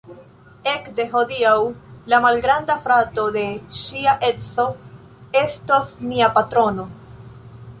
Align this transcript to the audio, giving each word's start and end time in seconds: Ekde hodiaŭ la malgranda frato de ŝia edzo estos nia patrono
Ekde 0.69 1.03
hodiaŭ 1.09 1.51
la 2.13 2.19
malgranda 2.23 2.77
frato 2.85 3.25
de 3.35 3.43
ŝia 3.81 4.15
edzo 4.31 4.65
estos 5.43 5.93
nia 6.07 6.31
patrono 6.39 6.89